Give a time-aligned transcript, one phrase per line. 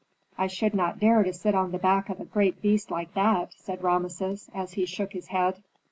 [0.35, 3.53] "I should not dare to sit on the back of a great beast like that,"
[3.53, 5.61] said Rameses, as he shook his head.